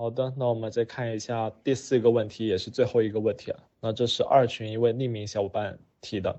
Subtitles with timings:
[0.00, 3.58] 好的，那我们再看一下第四个问题，也是最后一个问题了。
[3.82, 6.34] 那这是二群一位匿名小伙伴提的。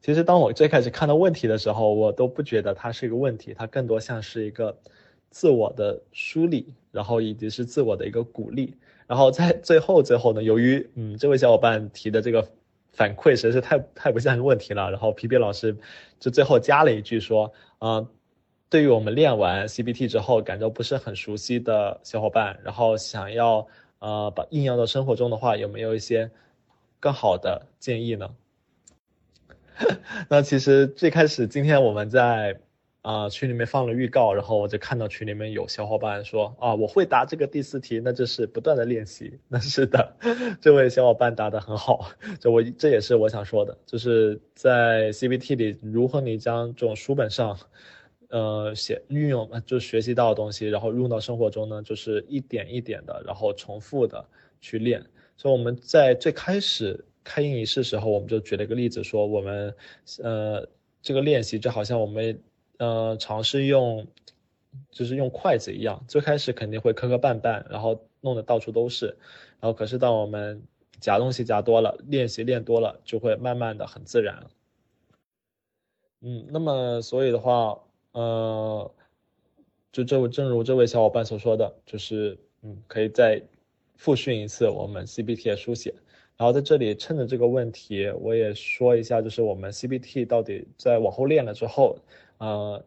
[0.00, 4.74] 其实当我最开始看到问题的时候，我都不觉得它是一个问题，它更多像是一个
[5.28, 8.74] 自我的梳理，然后以及是自我的一个鼓励。
[9.06, 12.48] 然后在最后最后呢，由于嗯这位小伙伴提的这个
[12.94, 15.76] 反馈实在是太太不像个问题了，然后皮皮老师
[16.18, 18.08] 就最后加了一句说，啊。
[18.72, 23.66] 对于我们练完 CBT 之后感到不是很熟悉的小伙伴，然后想要
[23.98, 26.30] 呃把应用到生活中的话，有没有一些
[26.98, 28.30] 更好的建议呢？
[30.30, 32.60] 那其实最开始今天我们在
[33.02, 39.38] 啊群里面放了预告，然后我就看到群里面有小伙伴说啊我会答这个第四题，那就是不断的练习。
[39.48, 40.16] 那是的，
[40.62, 42.08] 这位小伙伴答的很好，
[42.40, 47.58] 就我这也是我想说的，就是在 CBT 里如何你将这种书本上。
[48.32, 54.24] 呃，写运用就学习到的东西，然后用到生活中呢，就是一点一点的，然后重复的
[54.58, 55.04] 去练。
[55.36, 59.74] 所以我们在最开始开营仪式时候，我们就举了一个例子，说我们
[60.22, 60.66] 呃
[61.02, 62.42] 这个练习就好像我们
[62.78, 64.06] 呃尝试用
[64.90, 69.08] 就是用筷子一样，最开始肯定会磕磕绊绊，然后弄得到处都是，
[69.60, 70.62] 然后可是当我们
[71.00, 74.46] 夹东西夹多了，练习练多了，就会慢慢的很自然。
[76.22, 77.78] 嗯，那么所以的话。
[78.12, 78.90] 呃，
[79.90, 83.42] 就这位，正如这位小伙伴所说的，就是嗯，可以再
[83.96, 85.94] 复训一次我们 CBT 的书写。
[86.36, 91.98] 然后在这里趁着这个问题，我也说一下，就是我们 CBT 到底在往后练了之后，
[92.38, 92.84] 呃，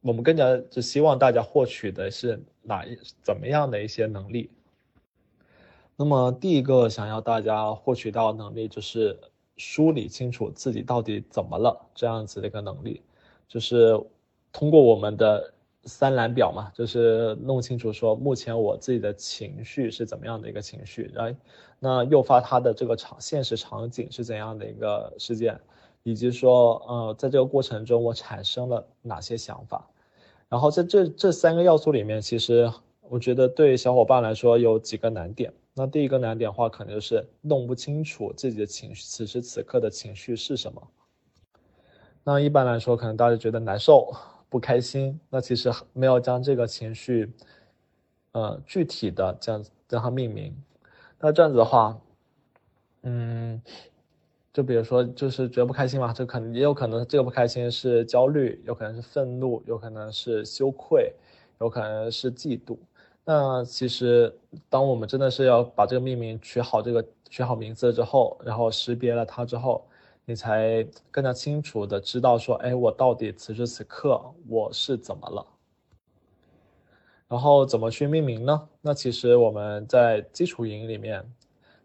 [0.00, 4.50] 我们更加就希望大家获取的是哪一怎么样的一些能力。
[5.96, 9.18] 那么第一个想要大家获取到能力，就是
[9.56, 13.00] 梳理清楚自己到底怎么了这样子的一个能力，
[13.48, 13.98] 就是。
[14.52, 15.52] 通过我们的
[15.84, 21.36] 三栏表嘛，就是弄清楚说目前我自己的情绪是怎么样的一个情绪，然后
[21.80, 25.58] 那诱发他的这个场现实场景是怎样的一个事件，
[26.02, 29.88] 以及说呃在这个过程中我产生了哪些想法，
[30.48, 32.70] 然后在这这三个要素里面，其实
[33.08, 35.52] 我觉得对小伙伴来说有几个难点。
[35.74, 40.86] 那第一个难点的话，可能就是弄不清楚自己的情绪，此时此刻的情绪是什么。
[42.22, 44.14] 那一般来说，可能大家觉得难受。
[44.52, 47.32] 不开心，那其实没有将这个情绪，
[48.32, 50.54] 呃，具体的这样让它命名。
[51.18, 51.98] 那这样子的话，
[53.00, 53.58] 嗯，
[54.52, 61.14] 就比如说，就是觉得不开心嘛，这可能也有可能这个不开心是焦虑，有可能是愤怒，有可能是羞愧，
[61.58, 62.76] 有可能是嫉妒。
[63.24, 69.82] 那其实，当我们真的是要把这个命名取好，这个取好名字之后，然后识别了它之后。
[70.24, 75.44] 你才更加清楚的知道说，哎，我到底此时此刻我是怎么了？
[77.28, 78.68] 然后怎么去命名呢？
[78.80, 81.24] 那其实我们在基础营里面，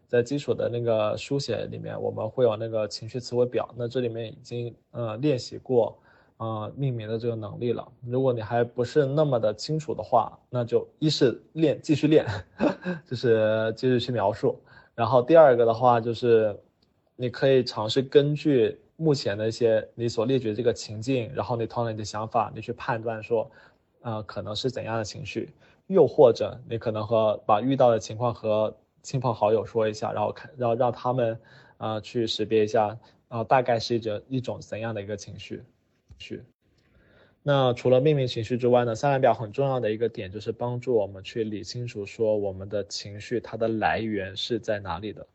[0.06, 3.68] 在基础的那个书写里面，我们会有那个情绪词汇表。
[3.76, 5.98] 那这里面已经呃练习过
[6.36, 7.90] 呃命名的这个能力了。
[8.06, 12.24] 如果你还不是那么的清楚的话，那就一是练，继续练，
[13.04, 14.56] 就是继续去描述。
[14.94, 16.56] 然后第二个的话就是。
[17.20, 23.50] 你可以尝试根据目前的一些你所列举的这个情境，然后你通过你的想法，你去判断说，
[24.02, 25.50] 呃，可能是怎样的情绪，
[25.88, 31.40] 又或者你可能和把遇到的情况和亲朋好友说一下，然后看，然后让他们，
[31.78, 32.96] 呃，去识别一下，
[33.30, 35.64] 呃，大概是一种一种怎样的一个情绪，
[36.18, 36.44] 去。
[37.42, 45.26] 那除了命名情绪之外呢，三栏表很重要的一个点就是帮助我们去理清楚说我们的情绪它的来源是在哪里的。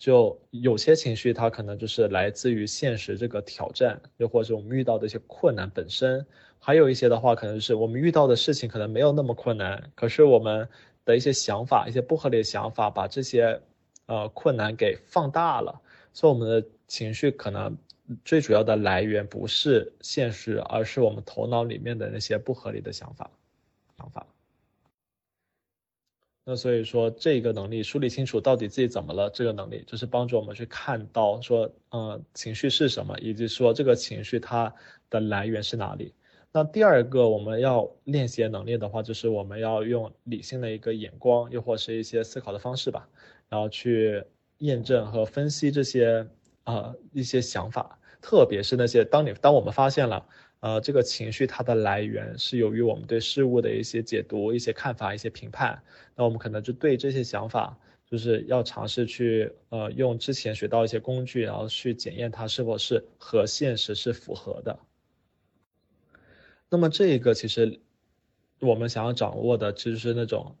[0.00, 6.24] 就有些情绪，它可能就是来自于现实这个挑战，又或者我们遇到的一些困难本身；
[6.58, 10.66] 还有一些的话，可能是我们遇到的事情可能没有那么困难，可是我们
[11.04, 13.60] 的一些想法、一些不合理的想法，把这些
[14.06, 15.78] 呃困难给放大了。
[16.14, 17.76] 所以我们的情绪可能
[18.24, 23.30] 最主要的来源不是现实，而是我们头脑里面的那些不合理的想法，
[23.98, 24.26] 想法。
[26.50, 34.74] 那所以说，这个能力梳理清楚到底自己怎么了，这个能力就是帮助我们去看到说，呃，情绪是什么，以及说这个情绪它
[35.08, 36.12] 的来源是哪里。
[36.50, 43.08] 那第二个我们要练习的能力的话，就是我们要用理性的一个眼光，又或是一些思考的方式吧，
[43.48, 44.20] 然后去
[44.58, 46.26] 验证和分析这些
[46.64, 50.26] 呃一些想法，特别是那些当你当我们发现了。
[50.60, 55.82] 呃，这个情绪它的来源是由于我们对事物的一些解读、一些看法、一些评判。
[56.14, 64.78] 那我们可能就对这些想法，就是要尝试去呃用之前学到一些工具，然后去检验它是否是和现实是符合的。
[66.68, 67.80] 那么这一个其实
[68.60, 70.54] 我们想要掌握的，其实是那种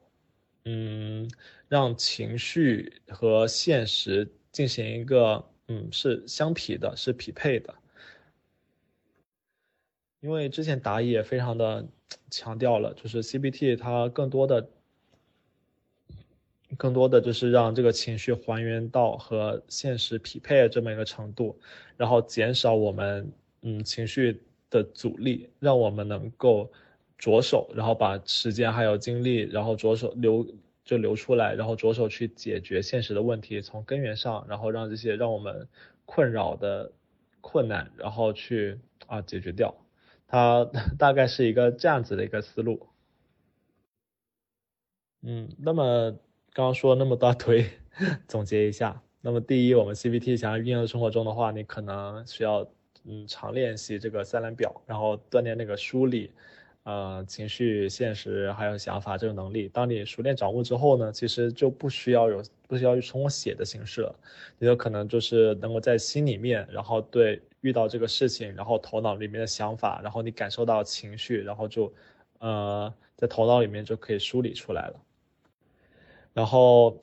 [0.64, 1.30] 嗯，
[1.68, 7.74] 让情绪和现实进行一个，嗯，是相匹的，是匹配的。
[10.20, 11.86] 因为之前答疑也非常的
[12.30, 14.68] 强调了，就是 CBT 它更多的、
[16.76, 21.58] 更多的就是让这个情绪还原到和现实匹配的这么一个程度，
[21.96, 23.32] 然后减少我们
[23.62, 26.70] 嗯情绪的阻力，让我们能够
[27.18, 30.46] 着手，然后把时间还有精力，然后着手留
[30.84, 35.66] 就留出来，然后着手去解决现实的问题，从根源上，然后让这些让我们
[36.04, 36.92] 困扰的
[37.40, 39.74] 困难，然后去啊解决掉。
[40.30, 40.64] 它
[40.96, 42.86] 大概是一个这样子的一个思路，
[45.22, 46.12] 嗯，那么
[46.52, 47.68] 刚刚说那么大堆，
[48.28, 52.64] 总结一下，那么第一，我们 CBT 想要运用生活中的话，你可能需要
[53.04, 56.32] 嗯常练习这个三栏表，然后锻炼那个梳理，
[56.84, 59.68] 呃，情绪、现实还有想法这个能力。
[59.68, 64.14] 当你熟练掌握之后呢，其实就不需要有不需要去通过写的形式了，
[64.60, 67.42] 你有可能就是能够在心里面，然后对。
[67.60, 71.92] 遇到这个事情，然后头脑里面的想法，然后你感受到情绪，然后就，
[72.38, 74.94] 呃，在头脑里面就可以梳理出来了。
[76.32, 76.98] 然后，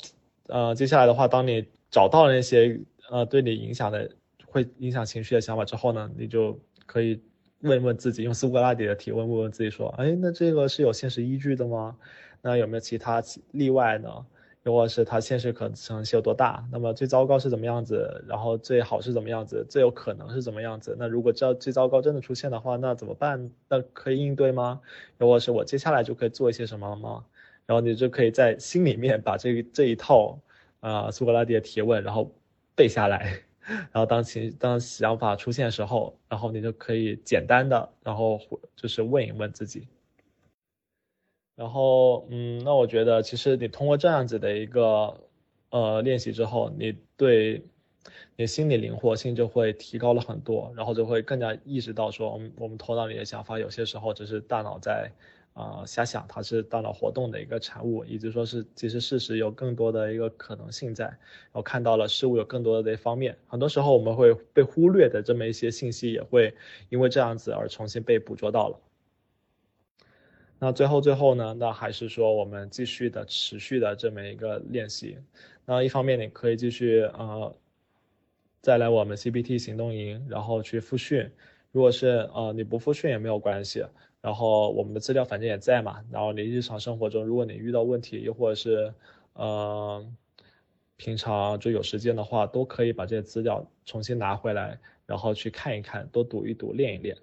[0.48, 4.10] 呃，接下来的话，当你找到了那些呃对你影响的、
[4.46, 7.22] 会影响情绪的想法之后呢，你就可以
[7.60, 11.98] 问问自己，用苏格拉底的提问问问自己说：，哎，那这个是有现实依据的吗？
[12.42, 13.22] 那有没有其他
[13.52, 14.26] 例外呢？
[14.68, 16.62] 又或是它现实可能性有多大？
[16.70, 18.22] 那么最糟糕是怎么样子？
[18.28, 19.66] 然后最好是怎么样子？
[19.70, 20.94] 最有可能是怎么样子？
[21.00, 23.50] 那如果这最糟糕真的出现的话，那怎么办？
[23.70, 24.82] 那可以应对吗？
[25.20, 27.24] 又或是我接下来就可以做一些什么了吗？
[27.66, 30.38] 然后你就可以在心里面把这这一套
[30.82, 32.30] 啊苏格拉底的提问，然后
[32.76, 38.38] 背下来， 然后当情当想法出现的时候，然后你就可以简单的，然后
[38.76, 39.88] 就是问一问自己。
[41.58, 45.20] 然后，嗯，那我觉得其实你通过这样子的一个
[45.72, 47.64] 呃练习之后，你对
[48.36, 55.12] 你心理灵活性就会提高了很多，然后就会更加意识到说，我们我们头脑里的想法有些时候只是大脑在
[55.54, 61.18] 啊瞎想，它是大脑活动的一个产物，以及说是其实事实有更多的一个可能性在，然
[61.54, 66.54] 后看到了事物有更多的这方面，很多时候我们会被忽略的这么一些信息也会
[66.90, 68.80] 因为这样子而重新被捕捉到了。
[70.60, 71.54] 那最后最后呢？
[71.54, 75.18] 那还是说我们继续的持续的这么一个练习。
[75.66, 77.56] 那一方面你可以继续呃，
[78.62, 81.30] 再来我们 CBT 行动营，然后去复训。
[81.72, 83.86] 如果是呃你不复训也没有关系，
[84.20, 86.04] 然后我们的资料反正也在嘛。
[86.12, 88.92] 然后你日常生活中，如果你遇到问题，又或者是
[89.34, 90.04] 呃
[90.96, 97.16] 平常就有时间的话，都可以把这些资料重新拿回来，然后去看一看，多读一读，练一练。